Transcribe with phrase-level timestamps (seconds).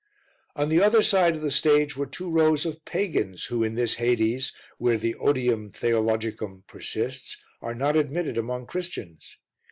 [0.55, 3.97] On the other side of the stage were two rows of pagans who in this
[4.01, 9.37] hades, where the odium theologicum persists, are not admitted among Christians.